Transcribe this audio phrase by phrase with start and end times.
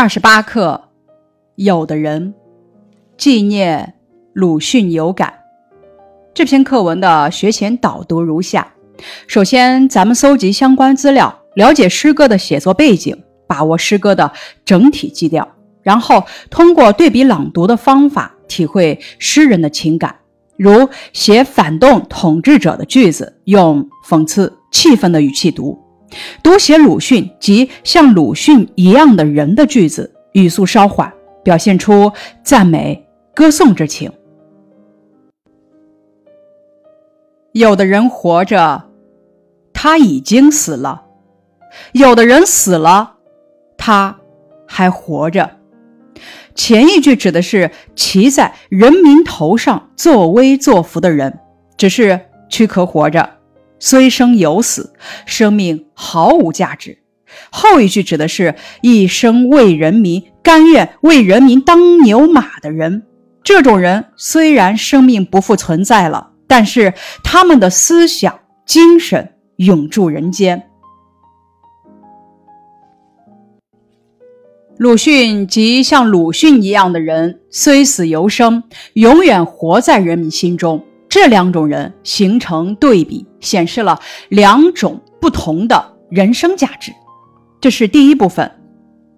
[0.00, 0.88] 二十八课，
[1.56, 2.32] 有的人
[3.18, 3.96] 纪念
[4.32, 5.34] 鲁迅有感。
[6.32, 8.72] 这篇课文的学前导读如下：
[9.26, 13.14] 首先，咱们搜集相关资料，了解诗歌的写作背景，
[13.46, 14.32] 把握诗歌的
[14.64, 15.46] 整体基调，
[15.82, 20.16] 然后通过对比朗读的方法，体会诗人的情感。
[20.56, 25.78] 如写反动统治者的句子，用讽刺、气愤的语气读。
[26.42, 31.12] 读写鲁迅及像鲁迅一样的人的句子，语速稍缓，
[31.42, 32.12] 表现出
[32.42, 34.10] 赞美、歌颂之情。
[37.52, 38.84] 有的人活着，
[39.72, 41.02] 他已经死了；
[41.92, 43.14] 有的人死了，
[43.76, 44.16] 他
[44.66, 45.50] 还活着。
[46.54, 51.40] 前一句指的是骑在人民头上作威作福的人，
[51.76, 53.39] 只是躯壳活着。
[53.80, 54.92] 虽生有死，
[55.26, 56.98] 生命毫无价值。
[57.50, 63.02] 后一句指的是一生为人民、甘愿为人民当牛马的人。
[63.42, 66.92] 这种人虽然生命不复存在了，但是
[67.24, 70.66] 他们的思想、精神永驻人间。
[74.76, 80.84] 鲁迅及像鲁迅一样的人，虽死犹生，永远活在人民心中。
[81.10, 86.92] 这两种人形成对比，显示了两种不同的人生价值。
[87.60, 88.50] 这是第一部分，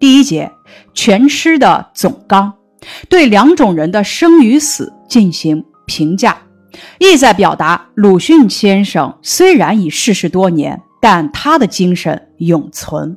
[0.01, 0.51] 第一节
[0.95, 2.51] 全诗的总纲，
[3.11, 6.39] 对两种人的生与死进行评价，
[6.99, 13.15] 意在表达鲁迅先生虽然已逝世多年，但他的精神永存。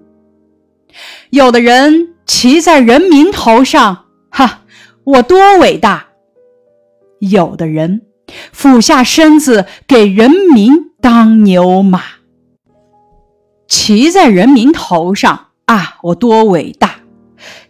[1.30, 4.64] 有的人骑在人民头上，哈，
[5.06, 6.08] 我多伟大；
[7.20, 8.02] 有的人。
[8.52, 12.02] 俯下身子给人民当牛马，
[13.68, 15.98] 骑在人民头上啊！
[16.04, 17.02] 我多伟大！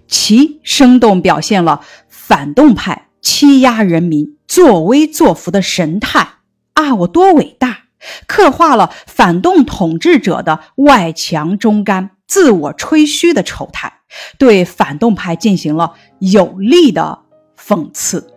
[0.08, 6.28] 骑生动表现了反动派欺压人民、作威作福的神态
[6.74, 6.96] 啊！
[6.96, 7.86] 我多伟大！
[8.28, 14.02] 刻画了反动统治者的外强中干、自我吹嘘的丑态，
[14.38, 17.24] 对反动派进行了有力的
[17.60, 18.35] 讽刺。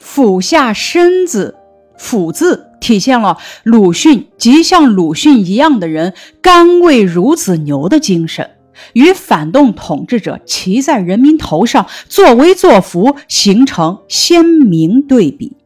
[0.00, 1.56] 俯下身子，
[1.96, 8.50] 俯字体现了鲁迅及像鲁迅一样的人甘为孺子牛的精神，
[8.94, 15.56] 与反动统治者骑在人民头上作威作福形成鲜明对比。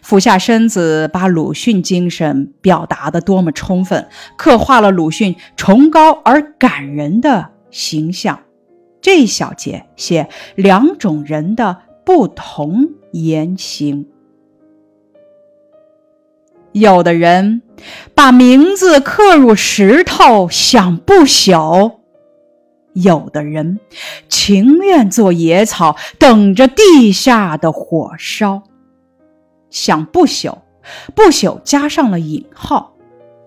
[0.00, 8.38] 俯下身子，把鲁迅精神表达的多么充分，刻画了鲁迅崇高而感人的形象。
[9.00, 12.94] 这一小节写两种人的不同。
[13.12, 14.06] 言行，
[16.72, 17.60] 有的人
[18.14, 21.98] 把名字刻入石头想不朽；
[22.94, 23.78] 有的人
[24.30, 28.62] 情愿做野草等着地下的火烧。
[29.68, 30.60] 想不朽，
[31.14, 32.94] 不朽加上了引号。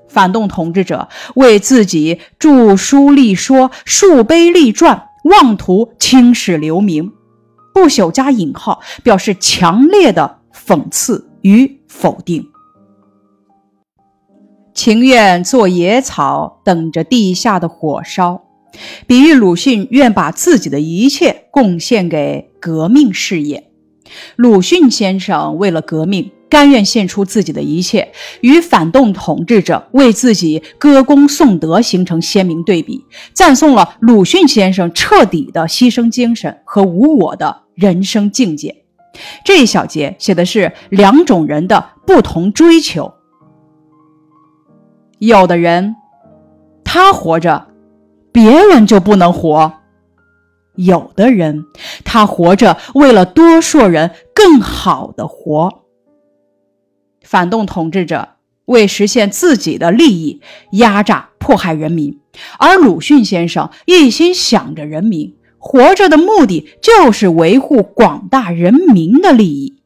[0.08, 7.12] 反动统治者为自己著书立说、树碑立传，妄图青史留名。
[7.76, 12.48] 不朽加引号，表示强烈的讽刺与否定。
[14.74, 18.46] 情愿做野草，等着地下的火烧，
[19.06, 23.65] 比喻鲁迅愿把自己的一切贡献给革命事业。
[24.36, 28.12] 鲁迅先生为了革命，甘愿献出自己的一切，
[28.42, 37.64] 与反动统治者为自己歌功颂德形成鲜明对比，赞颂了鲁迅先生彻底的牺牲精神和无我的。
[37.76, 38.74] 人生境界，
[39.44, 43.14] 这一小节写的是两种人的不同追求。
[45.20, 45.94] 有的人，
[46.86, 47.68] 他活着，
[48.32, 49.70] 别人就不能活；
[50.76, 51.66] 有的人，
[52.04, 55.84] 他活着，为了多数人更好的活。
[57.22, 60.42] 反动统治者为实现自己的利益，
[60.72, 62.20] 压榨迫害人民，
[62.60, 65.36] 而鲁迅先生一心想着人民。
[65.58, 69.82] 活着的目的就是维护广大人民的利益。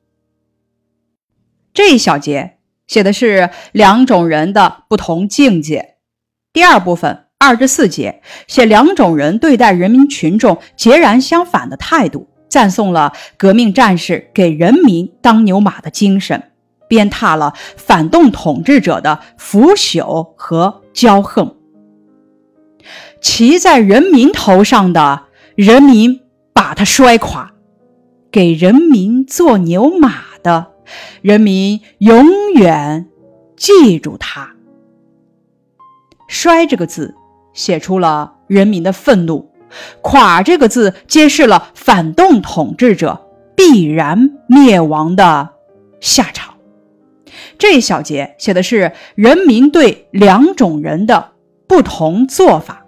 [1.73, 5.95] 这一小节写的是两种人的不同境界。
[6.51, 16.51] 第二部分二至四节写两种人对待人民群众截然相反的态度，赞颂了革命战士给人民当牛马的精神，
[16.87, 21.55] 鞭挞了反动统治者的腐朽和骄横。
[23.21, 25.23] 骑在人民头上的。
[25.55, 26.21] 人民
[26.53, 27.51] 把他摔垮，
[28.31, 30.67] 给人民做牛马的，
[31.21, 33.09] 人民永远
[33.57, 34.55] 记住他。
[36.29, 37.13] 摔这个字
[37.59, 39.51] 写出了人民的愤怒
[40.01, 43.19] ，“垮”这个字揭示了反动统治者
[43.53, 45.49] 必然灭亡的
[45.99, 46.55] 下场。
[47.57, 51.31] 这一小节写的是人民对两种人的
[51.67, 52.85] 不同做法。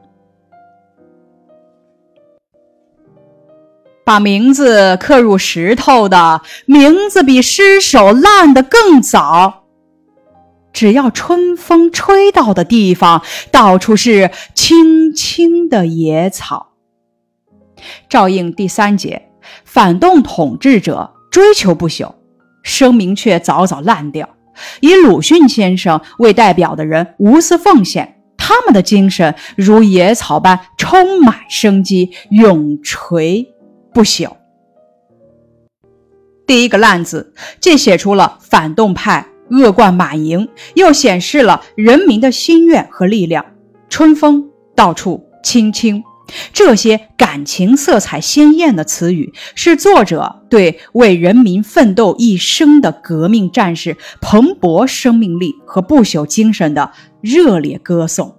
[4.06, 9.61] 把名字刻入石头的名字比尸首烂得更早。
[10.74, 13.22] 只要春风吹到的地方，
[13.52, 16.74] 到处是青青的野草。
[18.10, 19.30] 照应第三节，
[19.66, 22.14] 反动统治者追求不朽，
[22.64, 24.30] 声名却早早烂掉。
[24.82, 33.48] 以鲁迅先生为代表的人无私奉献，他们的精神如野草般充满生机，永垂。
[33.94, 34.32] 不朽。
[36.48, 43.46] 第一个“烂”字，既写出了反动派恶贯满盈，又显示了人民的心愿和力量。
[43.90, 46.04] 春风到处青青，
[46.54, 58.38] 这些感情色彩鲜艳的词语，是作者对为人民奋斗一生的革命战士蓬勃生命力和不朽精神的热烈歌颂。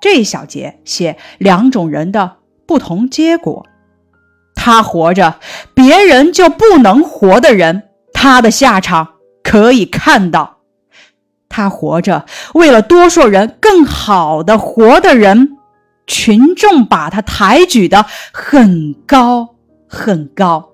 [0.00, 3.66] 这一小节写两种人的不同结果。
[4.54, 5.40] 他活着，
[5.74, 7.82] 别人就不能活的人，
[8.12, 9.08] 他的下场
[9.50, 10.58] 可以看到。
[11.48, 12.24] 他活着，
[12.54, 15.58] 为了多数人更好的活的人，
[16.06, 19.56] 群众把他抬举的很高
[19.88, 20.70] 很高。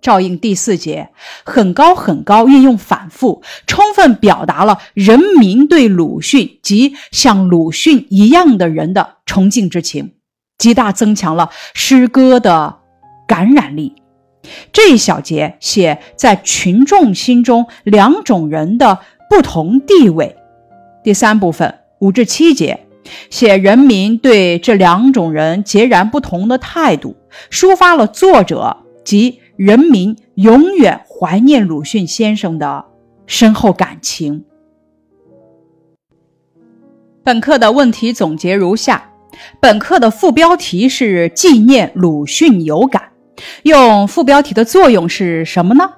[0.00, 1.10] 照应第四节，
[1.44, 10.14] 很高很高，运用反复，充分表达了人民对鲁迅及像鲁迅一样的人的崇敬之情，
[10.56, 12.78] 极大增强了诗歌的。
[13.26, 13.94] 感染力
[14.72, 18.98] 这一小节写在群众心中两种人的
[19.28, 20.36] 不同地位。
[21.02, 22.86] 第三部分五至七节
[23.28, 27.16] 写人民对这两种人截然不同的态度，
[27.50, 32.84] 抒发了作者及人民永远怀念鲁迅先生的
[33.26, 34.44] 深厚感情。
[37.22, 39.10] 本课的问题总结如下：
[39.60, 43.13] 本课的副标题是纪念鲁迅有感。
[43.64, 45.90] 用副标题的作用是什么呢？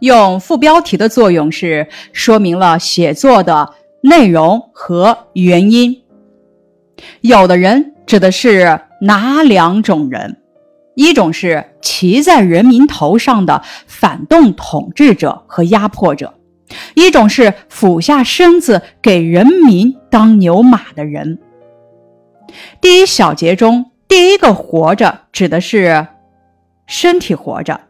[0.00, 3.72] 用副标题的作用是说明了写作的
[4.02, 6.02] 内容和原因。
[7.22, 10.36] 有的人指的是哪两种人？
[10.94, 16.34] 一种是骑在人民头上的反动统治者和压迫者；
[16.92, 21.38] 一种是俯下身子给人民当牛马的人。
[22.82, 26.06] 第一小节中第一个“活着”指的是。
[26.92, 27.80] 身体活着，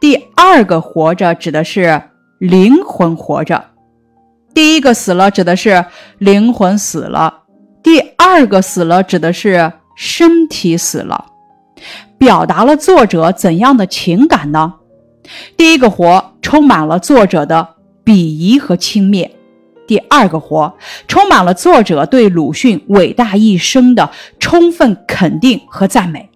[0.00, 2.00] 第二个活着指的是
[2.38, 3.64] 灵魂活着，
[4.54, 5.84] 第一个死了指的是
[6.18, 7.42] 灵魂死了，
[7.82, 11.26] 第二个死了指的是身体死了，
[12.18, 14.74] 表达了作者怎样的情感呢？
[15.56, 17.74] 第一个活充满了作者的
[18.04, 19.28] 鄙夷和轻蔑，
[19.88, 20.72] 第二个活
[21.08, 26.30] 充满了作者对鲁迅伟大一生的充分肯定和赞美。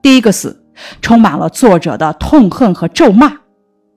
[0.00, 0.62] 第一个死。
[1.00, 3.38] 充满了作者的痛恨和咒骂，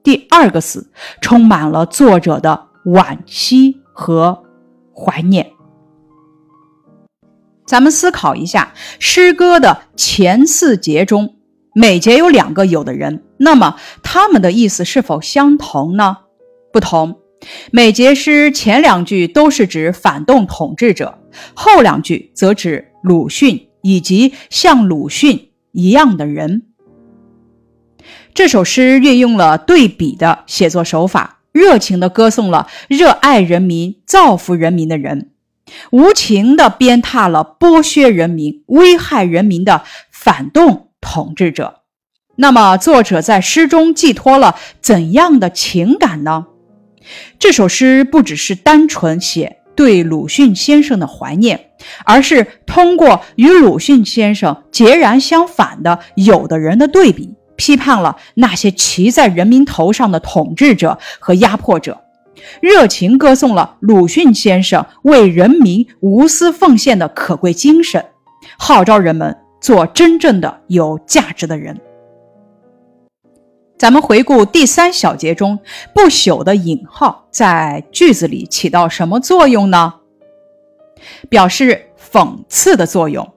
[0.04, 0.92] 第二个死
[1.22, 4.44] 充满了作者的惋惜和
[4.94, 5.52] 怀念。
[7.66, 11.36] 咱们思考一下，诗歌的前四节中，
[11.76, 16.18] 每节有两个有的人，那么他们的意思是否相同呢？
[16.74, 17.20] 不同。
[17.72, 21.20] 每节诗前两句都是指反动统治者，
[21.54, 26.64] 后两句则指鲁迅以及像鲁迅一样的人。
[28.40, 35.32] 这首诗运用了对比的写作手法，热情地歌颂了热爱人民、造福人民的人，
[35.92, 41.82] 无情地鞭挞了剥削人民、危害人民的反动统治者。
[42.38, 46.46] 那么，作者在诗中寄托了怎样的情感呢？
[47.40, 51.72] 这首诗不只是单纯写对鲁迅先生的怀念，
[52.06, 57.36] 而是通过与鲁迅先生截然相反的有的人的对比。
[57.60, 62.00] 批判了那些骑在人民头上的统治者和压迫者，
[62.62, 68.04] 热情歌颂了鲁迅先生为人民无私奉献的可贵精神，
[68.58, 71.78] 号召人们做真正的有价值的人。
[73.78, 75.60] 咱们回顾第三小节中
[75.94, 79.96] “不朽”的引号在句子里起到什么作用呢？
[81.30, 83.34] 表示讽刺的作用。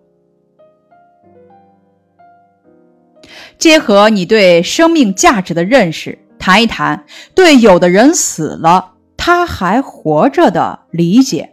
[3.62, 11.52] 结合你对生命价值的认识，谈一谈对有的人死了他还活着的理解。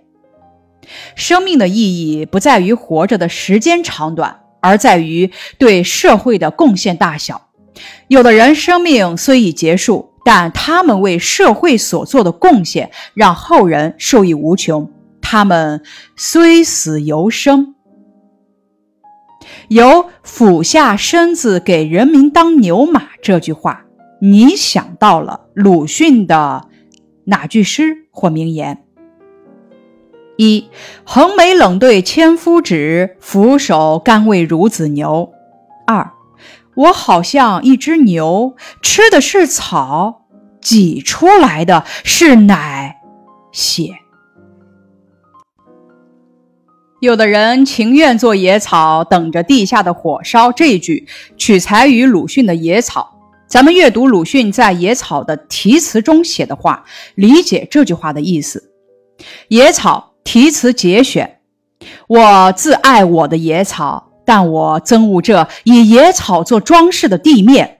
[1.13, 7.49] 生命的意义不在于活着的时间长短，而在于对社会的贡献大小。
[8.07, 14.91] 有的人生命虽已结束，但他们为社会所做的贡献让后人受益无穷。
[15.21, 15.83] 他们
[16.15, 17.75] 虽死犹生。
[19.69, 23.85] 由俯下身子给人民当牛马这句话，
[24.21, 26.67] 你想到了鲁迅的
[27.25, 28.83] 哪句诗或名言？
[30.37, 30.69] 一
[31.03, 35.33] 横眉冷对千夫指，俯首甘为孺子牛。
[35.85, 36.11] 二
[36.75, 40.27] 我好像一只牛，吃的是草，
[40.61, 43.01] 挤出来的是奶
[43.51, 43.95] 血。
[46.99, 50.51] 有的人情愿做野草，等着地下的火烧。
[50.51, 53.15] 这一句取材于鲁迅的《野草》。
[53.47, 56.83] 咱们阅读鲁迅在《野草》的题词中写的话，
[57.15, 58.71] 理解这句话的意思。
[59.47, 61.39] 《野草》题词节选：
[62.07, 67.78] 我自爱我的野草，但我憎恶这以野草做装饰的地面。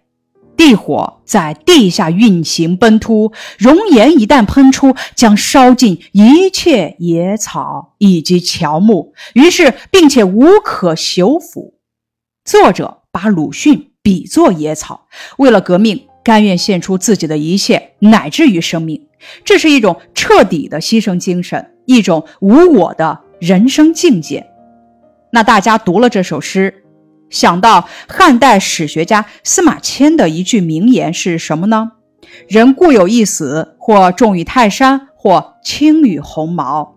[0.60, 11.76] 地火在地下运行奔突，熔岩一旦喷出，将烧尽一切野草以及乔木，于是并且无可修复。
[12.44, 19.08] 作者把鲁迅比作野草，为了革命，甘愿献出自己的一切，乃至于生命。
[19.46, 24.46] 这是一种彻底的牺牲精神，一种无我的人生境界。
[25.32, 26.84] 那大家读了这首诗。
[27.30, 31.92] 想到汉代史学家司马迁的一句名言是什么呢？
[32.48, 36.96] 人固有一死，或重于泰山，或轻于鸿毛。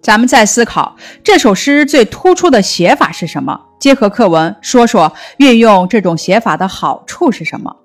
[0.00, 3.60] 咱们再思考这首诗最突出的写法是什么？
[3.78, 7.76] 结合课文说说运用这种写法的好处是什么？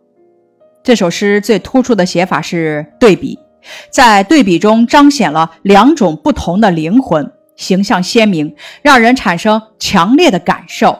[0.83, 3.37] 这首诗最突出的写法是对比，
[3.91, 7.31] 在对比中彰显了两种不同的灵魂。
[7.57, 10.97] 形象鲜明，让人产生强烈的感受。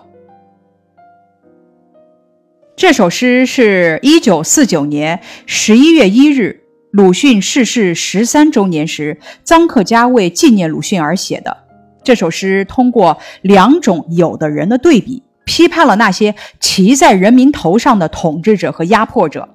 [2.76, 11.58] 这首诗是一九四九年十一月一日，鲁迅逝世十三周年时，臧克家为纪念鲁迅而写的。
[12.04, 19.50] 这首诗通过两种有的人的对比，批判了那些骑在人民头上的统治者和压迫者，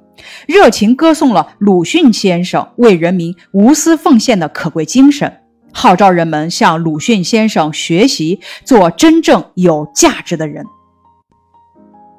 [0.47, 5.33] 热情歌颂了鲁迅先生为人民无私奉献的可贵精神。
[5.73, 10.65] 号召人们向鲁迅先生学习，做真正有价值的人。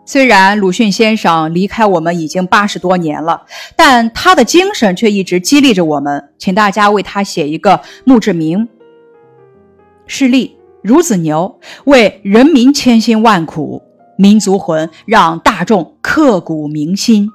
[0.06, 3.46] 虽然鲁迅先生离开我们已经八十多年了，
[3.78, 6.32] 但他的精神却一直激励着我们。
[6.38, 8.68] 请大家为他写一个墓志铭。
[10.06, 13.82] 示例：孺子牛为人民千辛万苦，
[14.18, 17.30] 民族魂让大众刻骨铭心。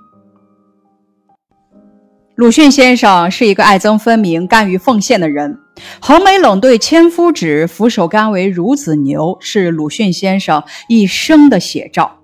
[2.34, 5.58] 鲁迅先生是一个爱憎分明、甘于奉献的人。
[6.00, 12.20] 横眉冷对千夫指，俯首甘为孺子牛，是鲁迅先生一生的写照。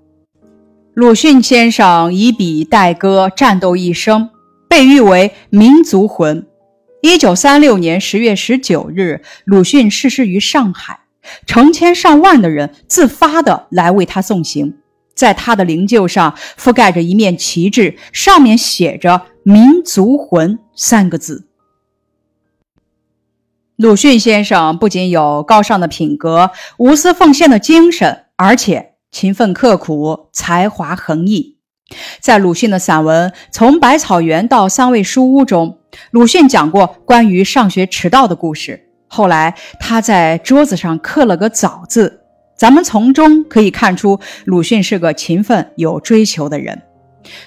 [0.94, 4.30] 鲁迅先生以笔代歌，战斗一生，
[4.68, 6.46] 被誉为民族魂。
[7.02, 11.00] 一九三六年十月十九日，鲁迅逝世于上海，
[11.46, 14.76] 成千上万的人自发的来为他送行。
[15.14, 21.46] 在他的灵柩上覆盖着一面旗帜，上面写着“民族魂”三个字。
[23.85, 31.59] 鲁迅先生不仅有高尚的品格、无私奉献的精神，而且勤奋刻苦、才华横溢。
[32.19, 35.81] 在鲁迅的散文《从百草园到三味书屋》中，
[36.12, 38.88] 鲁迅讲过关于上学迟到的故事。
[39.07, 42.23] 后来，他在桌子上刻了个“早”字。
[42.57, 46.81] 咱们从中可以看出，鲁迅是个勤奋有追求的人。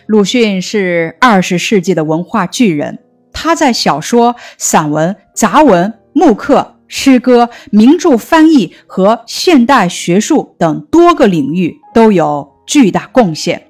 [0.05, 2.99] 鲁迅是二十世纪的文化巨人，
[3.33, 13.67] 他在小说、散文、杂文、木刻、诗歌、名著翻译和现代学术等多个领域都有巨大贡献。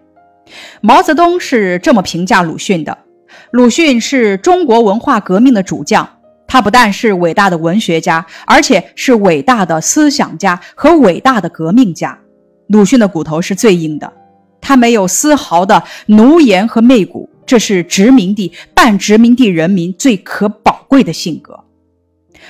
[0.80, 2.98] 毛泽东是这么评价鲁迅的：
[3.51, 6.10] 鲁迅是中国文化革命的主将。
[6.48, 12.18] 他不但是伟大的文学家，而且是伟大的思想家和伟大的革命家。
[12.68, 14.13] 鲁迅的骨头是最硬的，
[14.62, 21.60] 他没有丝毫的奴颜和媚骨，这是殖民地半殖民地人民最可宝贵的性格。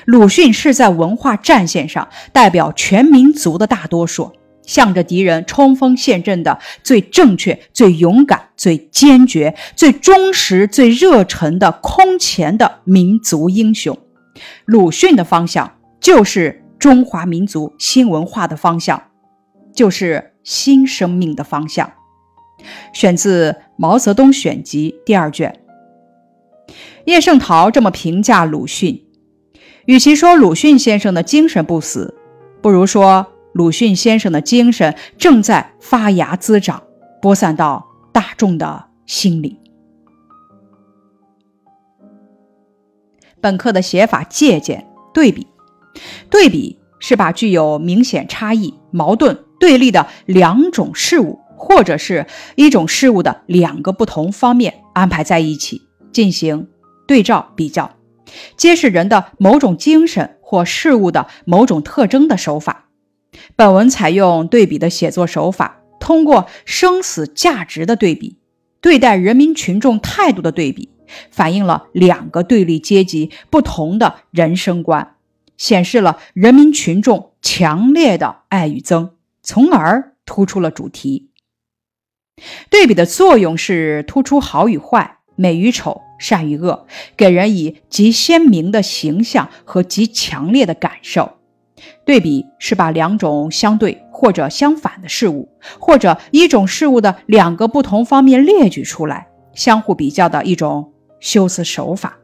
[0.08, 4.32] 鲁迅是在文化战线上代表全民族的大多数。
[4.66, 13.98] 向着敌人冲锋陷阵的最正确、最勇敢、最坚决、最忠实、最热忱的空前的民族英雄，
[14.66, 19.02] 鲁迅的方向就是中华民族新文化的方向，
[19.74, 21.90] 就是新生命的方向。
[22.92, 25.62] 选自《毛泽东选集》第二卷。
[27.06, 29.02] 叶圣陶这么评价鲁迅：
[29.88, 32.14] 与其说鲁迅先生的精神不死，
[32.62, 36.84] 不如说鲁迅先生的精神正在发芽滋长，
[37.22, 39.58] 播散到大众的心里。
[43.40, 45.48] 本课的写法借鉴对比，
[46.30, 56.68] 对比是把具有明显差异、矛盾、对立的两种事物，或者是一种事物的两个不同方面安排在一起，进行
[57.08, 57.90] 对照比较，
[58.56, 62.90] 揭示人的某种精神或事物的某种特征的手法。
[63.56, 68.38] 本文采用对比的写作手法，通过生死价值的对比，
[68.82, 70.90] 对待人民群众态度的对比。
[71.32, 75.16] 反映了两个对立阶级不同的人生观，
[75.56, 81.30] 显示了人民群众强烈的爱与憎，从而突出了主题。
[82.70, 91.38] 对比的作用是突出好与坏、美与丑、善与恶，给人以极鲜明的形象和极强烈的感受。
[92.04, 95.48] 对比是把两种相对或者相反的事物，
[95.80, 100.92] 或者一种事物的两个不同方面列举出来，相互比较的一种。
[101.20, 102.20] 修辞手法，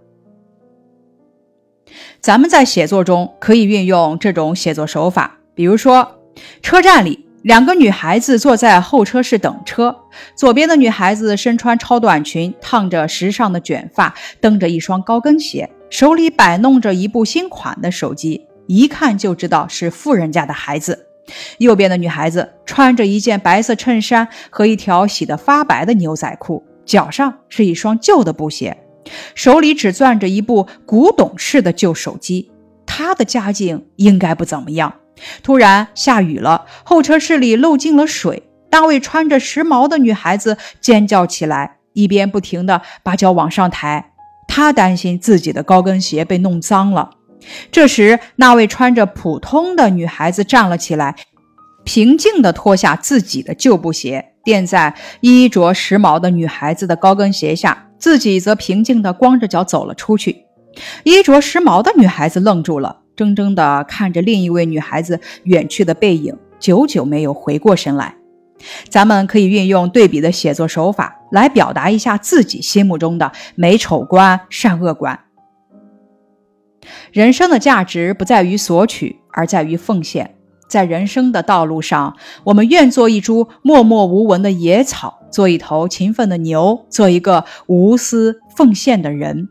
[2.22, 5.40] 咱们在写作中可以运用这种写作手法。
[5.56, 6.20] 比如说，
[6.62, 9.94] 车站里两个女孩子坐在候车室等车，
[10.34, 21.08] 左边的女孩子身穿超短裙，烫着时尚的卷发，蹬着一双高跟鞋，手里摆弄着一部新款的手机，一看就知道是富人家的孩子。
[21.58, 28.78] 右边的女孩子穿着一件白色衬衫和一条洗得发白的牛仔裤，脚上是一双旧的布鞋。
[29.36, 32.50] 手里只攥着一部古董式的旧手机，
[32.86, 34.94] 他的家境应该不怎么样。
[35.42, 38.44] 突然下雨了，候车室里漏进了水。
[38.72, 44.12] 那位穿着时髦的女孩子尖叫起来，一边不停地把脚往上抬。
[44.48, 47.12] 她担心自己的高跟鞋被弄脏了。
[47.72, 51.16] 这时，那位穿着普通的女孩子站了起来，
[51.84, 57.90] 平静地脱下自己的旧布鞋，垫在衣着时髦的女孩子的高跟鞋下。
[58.00, 60.46] 自己则平静地光着脚走了出去。
[61.04, 68.16] 衣着时髦的女孩子愣住了，怔怔地看着另一位女孩子远去的背影，久久没有回过神来。
[68.88, 75.20] 咱们可以运用对比的写作手法来表达一下自己心目中的美丑观、善恶观。
[77.12, 80.36] 人生的价值不在于索取，而在于奉献。
[80.68, 89.50] 在人生的道路上，我们愿做一株默默无闻的野草，做一头勤奋的牛，做一个无私奉献的人。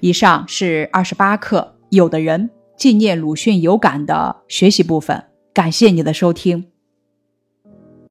[0.00, 6.66] 以上是二十八课《有的人纪念鲁迅有感》的学习部分，感谢你的收听。